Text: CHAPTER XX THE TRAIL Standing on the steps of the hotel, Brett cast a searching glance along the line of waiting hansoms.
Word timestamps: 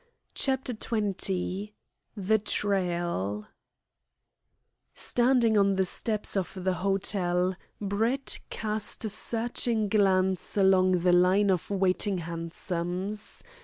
CHAPTER 0.33 0.73
XX 0.73 1.73
THE 2.17 2.39
TRAIL 2.39 3.45
Standing 4.95 5.57
on 5.59 5.75
the 5.75 5.85
steps 5.85 6.35
of 6.35 6.57
the 6.63 6.73
hotel, 6.73 7.55
Brett 7.79 8.39
cast 8.49 9.05
a 9.05 9.09
searching 9.09 9.89
glance 9.89 10.57
along 10.57 11.01
the 11.03 11.13
line 11.13 11.51
of 11.51 11.69
waiting 11.69 12.17
hansoms. 12.17 13.43